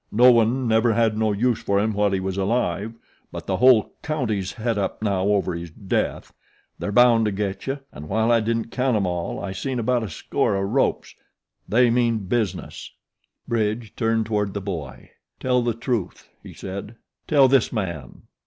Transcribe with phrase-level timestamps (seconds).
[0.11, 2.95] No one never had no use for him while he was alive,
[3.31, 6.33] but the whole county's het up now over his death.
[6.79, 10.01] They're bound to get you, an' while I didn't count 'em all I seen about
[10.01, 11.13] a score o' ropes.
[11.69, 12.89] They mean business."
[13.47, 15.11] Bridge turned toward the boy.
[15.39, 16.95] "Tell the truth," he said.
[17.27, 18.23] "Tell this man."